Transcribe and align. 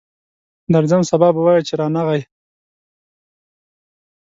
درځم، 0.73 1.01
سبا 1.09 1.27
به 1.35 1.41
وایې 1.45 1.65
چې 1.67 1.73
رانغی. 1.79 2.21